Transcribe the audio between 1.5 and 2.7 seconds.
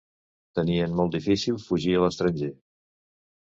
fugir a l'estranger.